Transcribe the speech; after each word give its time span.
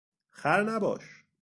خر 0.29 0.63
نباش! 0.63 1.23